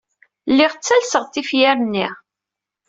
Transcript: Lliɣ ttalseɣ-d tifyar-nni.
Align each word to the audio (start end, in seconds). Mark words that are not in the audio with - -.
Lliɣ 0.51 0.71
ttalseɣ-d 0.73 1.31
tifyar-nni. 1.33 2.07